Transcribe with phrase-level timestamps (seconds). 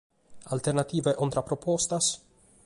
[0.55, 2.05] Alternativa e contrapropostas?